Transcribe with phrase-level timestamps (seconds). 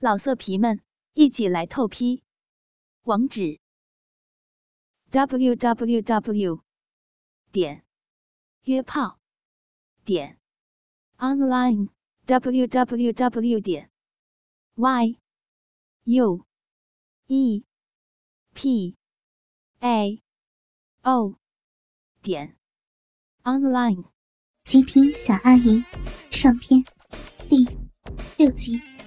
[0.00, 0.80] 老色皮们，
[1.14, 2.22] 一起来透批！
[3.02, 3.58] 网址
[5.10, 6.62] ：w w w
[7.50, 7.84] 点
[8.62, 9.18] 约炮
[10.04, 10.38] 点
[11.16, 11.88] online
[12.26, 13.90] w w w 点
[14.76, 15.18] y
[16.04, 16.46] u
[17.26, 17.64] e
[18.54, 18.96] p
[19.80, 20.22] a
[21.02, 21.34] o
[22.22, 22.56] 点
[23.42, 24.04] online。
[24.62, 25.82] 极品小阿姨
[26.30, 26.84] 上篇
[27.48, 27.64] 第
[28.36, 28.97] 六集。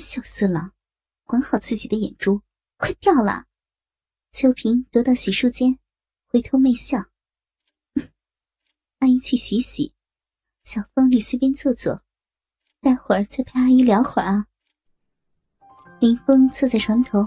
[0.00, 0.72] 羞死了！
[1.22, 2.42] 管好自己的眼珠，
[2.76, 3.46] 快掉了！
[4.32, 5.78] 秋萍踱到洗漱间，
[6.26, 6.98] 回头媚笑
[8.98, 9.94] ：“阿姨去洗洗，
[10.64, 12.02] 小风你随便坐坐，
[12.80, 14.46] 待会儿再陪阿姨聊会儿啊。”
[16.00, 17.26] 林峰坐在床头，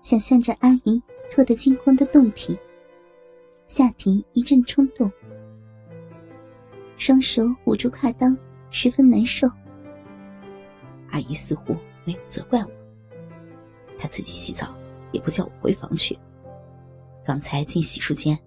[0.00, 2.58] 想象着阿姨脱得精光的胴体，
[3.66, 5.12] 下体一阵冲动，
[6.96, 8.36] 双手捂住胯裆，
[8.70, 9.46] 十分难受。
[11.18, 12.70] 阿姨似乎没有责怪我，
[13.98, 14.72] 她自己洗澡
[15.10, 16.16] 也不叫我回房去。
[17.24, 18.38] 刚才进洗漱间，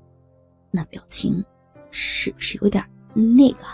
[0.72, 1.44] 那表情
[1.90, 2.82] 是不是有点
[3.14, 3.66] 那个？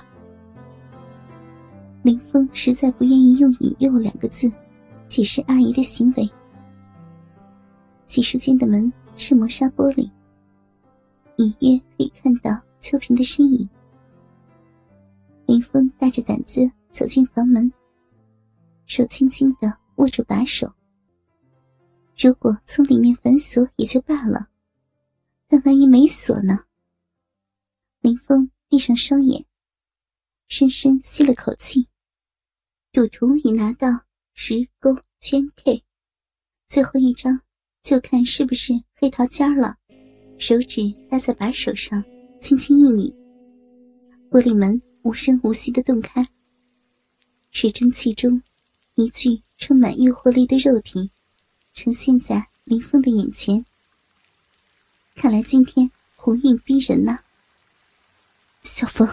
[2.01, 4.51] 林峰实在不愿意用“引诱”两个字
[5.07, 6.27] 解释阿姨的行为。
[8.07, 10.09] 洗漱间的门是磨砂玻璃，
[11.35, 13.69] 隐约可以看到秋萍的身影。
[15.45, 17.71] 林峰大着胆子走进房门。
[18.87, 20.73] 手轻轻的握住把手。
[22.17, 24.47] 如果从里面反锁也就罢了，
[25.47, 26.65] 但万一没锁呢？
[27.99, 29.45] 林峰闭上双眼，
[30.47, 31.87] 深深吸了口气。
[32.91, 33.87] 赌徒已拿到
[34.33, 35.83] 十勾圈 K，
[36.65, 37.41] 最后一张
[37.83, 39.77] 就看是不是黑桃尖了。
[40.39, 42.03] 手指搭在把手上，
[42.39, 43.13] 轻轻一拧，
[44.31, 46.27] 玻璃门无声无息的洞开，
[47.51, 48.41] 水蒸气中。
[48.99, 51.11] 一具充满诱惑力的肉体，
[51.75, 53.63] 呈现在林峰的眼前。
[55.13, 57.19] 看来今天红运逼人呐！
[58.63, 59.07] 小峰，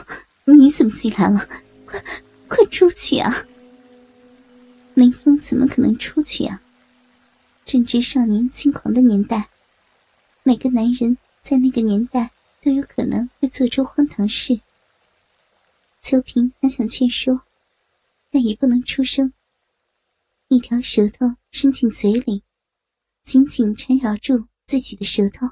[0.46, 1.46] 你怎么进来了？
[1.84, 2.02] 快，
[2.48, 3.30] 快出去啊！
[4.94, 6.62] 林峰怎么可能出去啊？
[7.66, 9.50] 正值少年轻狂的年代，
[10.44, 12.30] 每个男人在那个年代
[12.62, 14.62] 都有可能会做出荒唐事。
[16.00, 17.42] 秋萍很想劝说，
[18.30, 19.33] 但也不能出声。
[20.48, 22.42] 一条舌头伸进嘴里，
[23.22, 25.46] 紧紧缠绕住自己的舌头。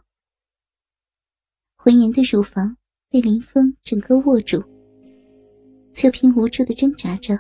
[1.77, 2.77] 浑圆的乳房
[3.09, 4.63] 被林峰整个握住。
[5.95, 7.39] 秋萍无助的挣扎着。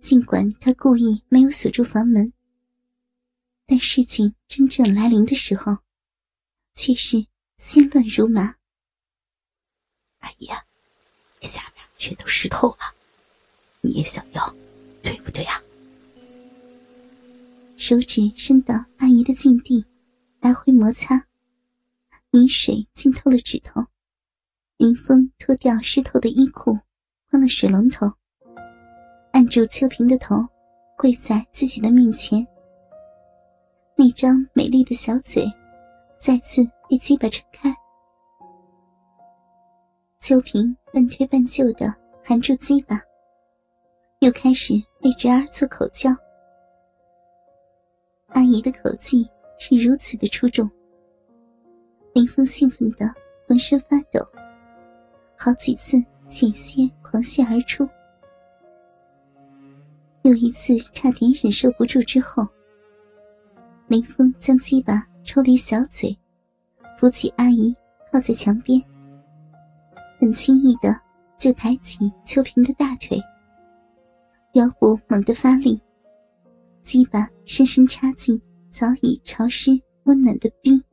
[0.00, 2.32] 尽管他故意没有锁住房门，
[3.66, 5.78] 但事情真正来临的时候，
[6.74, 7.26] 却是
[7.56, 8.56] 心乱如麻。
[10.18, 10.46] 阿姨，
[11.40, 12.94] 下面全都湿透了，
[13.80, 14.43] 你也想要，
[17.86, 19.84] 手指伸到阿姨的禁地，
[20.40, 21.22] 来回摩擦，
[22.30, 23.84] 泥水浸透了指头。
[24.78, 26.78] 林峰脱掉湿透的衣裤，
[27.28, 28.10] 关了水龙头，
[29.34, 30.36] 按住秋萍的头，
[30.96, 32.46] 跪在自己的面前。
[33.98, 35.44] 那张美丽的小嘴
[36.18, 37.70] 再次被鸡巴撑开，
[40.20, 42.98] 秋萍半推半就的含住鸡巴，
[44.20, 44.72] 又开始
[45.02, 46.08] 为侄儿做口交。
[48.34, 49.24] 阿姨的口气
[49.58, 50.68] 是如此的出众，
[52.12, 53.06] 林峰兴奋的
[53.46, 54.20] 浑身发抖，
[55.36, 55.96] 好几次
[56.26, 57.88] 险些狂泻而出。
[60.22, 62.44] 又一次差点忍受不住之后，
[63.86, 66.18] 林峰将鸡巴抽离小嘴，
[66.98, 67.72] 扶起阿姨
[68.10, 68.82] 靠在墙边，
[70.18, 71.00] 很轻易的
[71.36, 73.16] 就抬起秋萍的大腿，
[74.54, 75.80] 腰部猛地发力。
[76.84, 78.40] 鸡巴深深插进
[78.70, 79.70] 早已潮湿
[80.04, 80.84] 温暖的逼，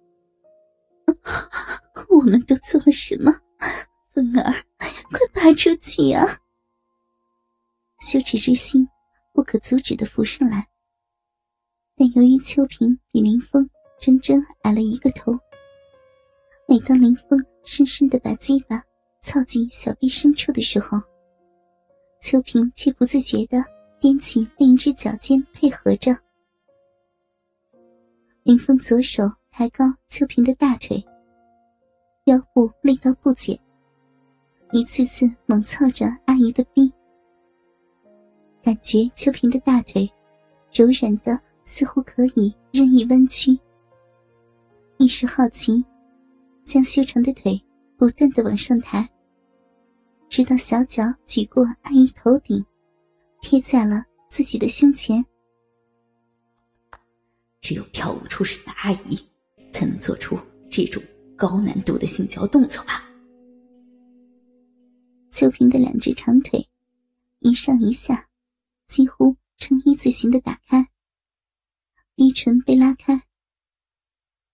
[2.09, 3.29] 我们都做了什么？
[4.13, 4.51] 风儿，
[5.11, 6.39] 快爬出去呀！
[7.99, 8.87] 羞耻之心
[9.33, 10.65] 不可阻止的浮上来，
[11.97, 15.37] 但由于秋萍比林峰整整矮了一个头，
[16.69, 18.81] 每当林峰深深的把鸡巴
[19.21, 20.97] 操进小臂深处的时候，
[22.21, 23.61] 秋萍却不自觉的。
[24.01, 26.11] 踮起另一只脚尖配合着，
[28.41, 31.05] 林峰左手抬高秋萍的大腿，
[32.25, 33.55] 腰部力道不减，
[34.71, 36.91] 一次次猛操着阿姨的臂，
[38.63, 40.11] 感觉秋萍的大腿
[40.73, 43.55] 柔软的似乎可以任意弯曲，
[44.97, 45.85] 一时好奇，
[46.63, 47.63] 将修长的腿
[47.97, 49.07] 不断的往上抬，
[50.27, 52.65] 直到小脚举过阿姨头顶。
[53.41, 55.23] 贴在了自己的胸前。
[57.59, 59.19] 只有跳舞出身的阿姨，
[59.71, 60.39] 才能做出
[60.69, 61.01] 这种
[61.35, 63.07] 高难度的性交动作吧。
[65.29, 66.67] 秋萍的两只长腿，
[67.39, 68.29] 一上一下，
[68.87, 70.87] 几乎呈一字形的打开，
[72.15, 73.23] 鼻唇被拉开。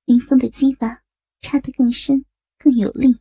[0.06, 1.01] 林峰的鸡巴
[1.40, 2.24] 插得更深、
[2.57, 3.19] 更有力。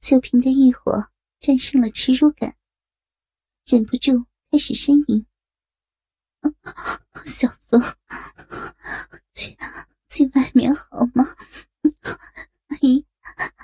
[0.00, 1.08] 秋萍的欲火
[1.40, 2.54] 战胜了耻辱感，
[3.66, 4.12] 忍不住
[4.50, 5.24] 开始呻吟。
[7.24, 7.80] 小峰，
[9.32, 9.56] 去
[10.08, 11.24] 去外面好吗？
[12.68, 13.06] 阿姨，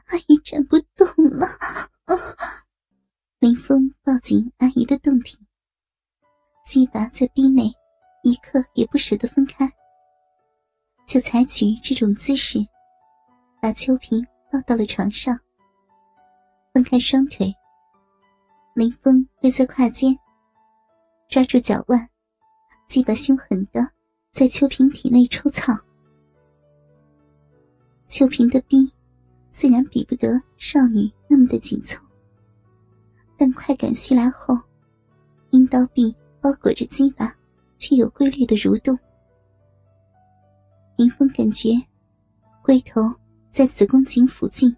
[0.07, 1.47] 阿姨站不动了。
[3.41, 5.39] 林峰抱紧阿姨的胴体，
[6.65, 7.71] 鸡巴在逼内，
[8.23, 9.71] 一刻也不舍得分开，
[11.07, 12.59] 就采取这种姿势，
[13.61, 15.39] 把秋萍抱到了床上，
[16.73, 17.55] 分开双腿。
[18.75, 20.17] 林峰跪在胯间，
[21.29, 22.09] 抓住脚腕。
[22.87, 23.89] 鸡巴凶狠的
[24.33, 25.73] 在秋萍体内抽草，
[28.07, 28.93] 秋萍的逼
[29.51, 32.05] 自然比不得少女那么的紧凑，
[33.37, 34.57] 但快感袭来后，
[35.51, 37.33] 阴刀壁包裹着鸡巴，
[37.79, 38.99] 却有规律的蠕动。
[40.97, 41.71] 林峰感觉
[42.63, 43.01] 龟头
[43.51, 44.75] 在子宫颈附近，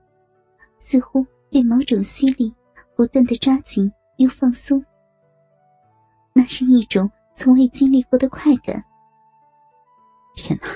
[0.77, 2.55] 似乎被某种吸力
[2.97, 4.85] 不断的抓紧又放松，
[6.35, 7.11] 那是一种。
[7.35, 8.85] 从未经历过的快感！
[10.35, 10.69] 天哪，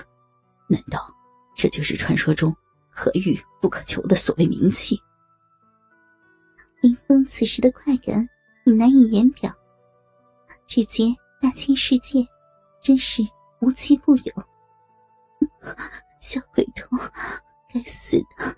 [0.71, 0.99] 难道
[1.55, 2.51] 这就是传说中
[2.91, 4.99] 可遇不可求的所谓名气？
[6.81, 8.27] 林峰此时的快感
[8.65, 9.55] 已难以言表，
[10.67, 11.05] 只觉
[11.43, 12.27] 大千世界
[12.81, 13.23] 真是
[13.61, 14.33] 无奇不有。
[16.19, 16.97] 小鬼头，
[17.71, 18.57] 该死的，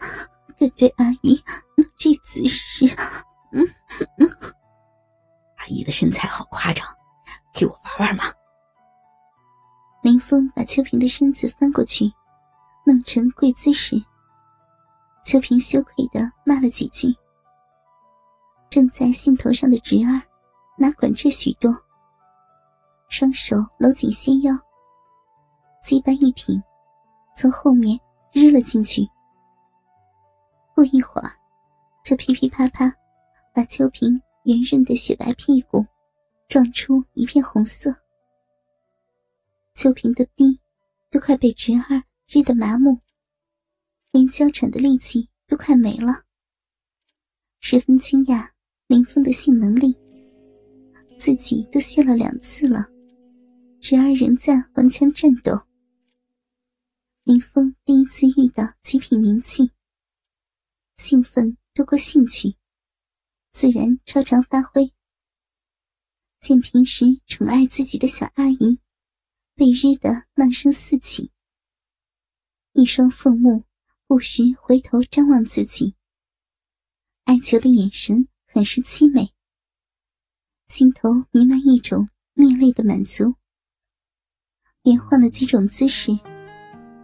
[0.57, 1.43] 敢对阿姨
[1.77, 2.87] 弄这姿势！
[5.99, 6.87] 身材好夸张。
[7.53, 8.23] 给我玩玩嘛！
[10.01, 12.05] 林峰把秋萍的身子翻过去，
[12.87, 14.01] 弄成跪姿势。
[15.25, 17.09] 秋萍羞愧的骂了几句。
[18.71, 20.23] 正在兴头上的侄儿，
[20.77, 21.75] 哪管这许多，
[23.09, 24.53] 双手搂紧纤腰，
[25.83, 26.63] 鸡巴一挺，
[27.35, 27.99] 从后面
[28.31, 29.03] 日了进去。
[30.77, 31.33] 不一会儿，
[32.05, 32.89] 就噼噼啪啪，
[33.53, 35.85] 把秋萍圆润的雪白屁股。
[36.49, 37.95] 撞出一片红色，
[39.75, 40.59] 秋萍的逼
[41.11, 42.99] 都快被侄儿日得麻木，
[44.13, 46.25] 连娇喘的力气都快没了。
[47.61, 48.49] 十分惊讶
[48.87, 49.95] 林峰的性能力，
[51.19, 52.89] 自己都泄了两次了，
[53.79, 55.53] 侄儿仍在顽强战斗。
[57.25, 59.71] 林峰第一次遇到极品名器，
[60.95, 62.57] 兴奋多过兴趣，
[63.51, 64.93] 自然超常发挥。
[66.41, 68.79] 见平时宠爱自己的小阿姨，
[69.55, 71.33] 被日的浪声四起，
[72.73, 73.65] 一双凤目
[74.07, 75.97] 不时回头张望自己，
[77.25, 79.35] 哀求的眼神很是凄美，
[80.67, 83.35] 心头弥漫一种另类的满足。
[84.83, 86.17] 连换了几种姿势，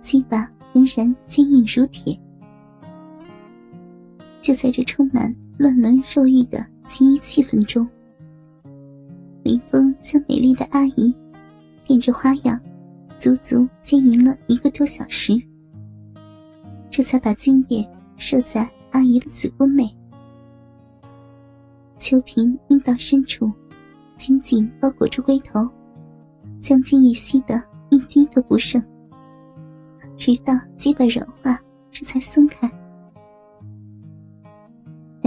[0.00, 2.18] 鸡巴仍然坚硬如铁。
[4.40, 7.88] 就在这充满乱伦肉欲的奇异气氛中。
[9.42, 11.14] 林峰将美丽的阿姨
[11.86, 12.60] 变着花样，
[13.16, 15.40] 足足经营了一个多小时，
[16.90, 19.88] 这才把精液射在阿姨的子宫内。
[21.98, 23.52] 秋萍阴道深处
[24.16, 25.68] 紧紧包裹住龟头，
[26.60, 28.82] 将精液吸得一滴都不剩，
[30.16, 31.58] 直到基本软化，
[31.90, 32.70] 这才松开。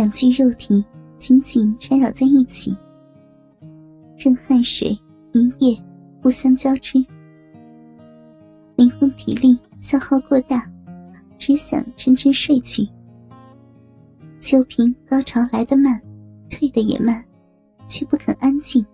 [0.07, 0.81] 两具肉体
[1.17, 2.73] 紧紧缠绕在一起。
[4.15, 4.97] 任汗水、
[5.33, 5.77] 银液
[6.21, 7.05] 互相交织，
[8.77, 10.63] 林峰体力消耗过大，
[11.37, 12.87] 只想沉沉睡去。
[14.39, 16.01] 秋萍高潮来得慢，
[16.49, 17.21] 退得也慢，
[17.85, 18.85] 却不肯安静。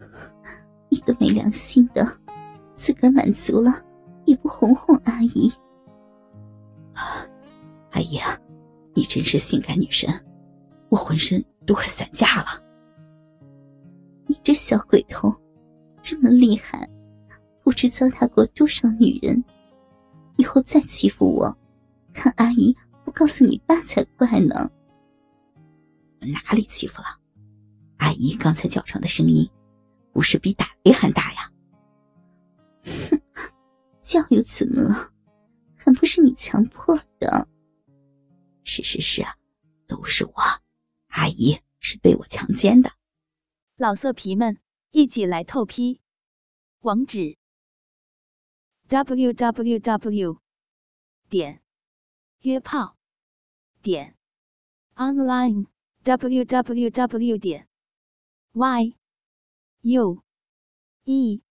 [0.88, 2.08] 你个没良心的，
[2.74, 3.84] 自个儿满足了
[4.24, 5.52] 也不哄哄阿姨。
[7.90, 8.38] 阿姨啊，
[8.98, 10.12] 你真是性感女神，
[10.88, 12.48] 我浑身都快散架了。
[14.26, 15.32] 你这小鬼头，
[16.02, 16.90] 这么厉害，
[17.62, 19.44] 不知糟蹋过多少女人。
[20.36, 21.56] 以后再欺负我，
[22.12, 24.68] 看阿姨不告诉你爸才怪呢。
[26.18, 27.06] 哪里欺负了？
[27.98, 29.48] 阿姨刚才叫床的声音，
[30.12, 31.52] 不是比打雷还大呀？
[32.82, 33.20] 哼，
[34.02, 35.12] 叫又怎么了？
[35.76, 37.46] 还不是你强迫的。
[38.68, 39.38] 是是是啊，
[39.86, 40.34] 都是我，
[41.06, 42.92] 阿姨是被我强奸的。
[43.76, 44.60] 老色皮们，
[44.90, 46.02] 一起来透批！
[46.80, 47.38] 网址
[48.88, 50.42] ：w w w
[51.30, 51.62] 点
[52.40, 52.98] 约炮
[53.80, 54.14] 点
[54.96, 55.66] online
[56.02, 57.66] w w w 点
[58.52, 58.94] y
[59.80, 60.22] u
[61.04, 61.42] e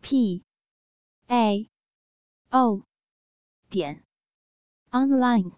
[0.00, 0.44] p
[1.26, 1.68] a
[2.50, 2.86] o
[3.68, 4.04] 点
[4.92, 5.57] online。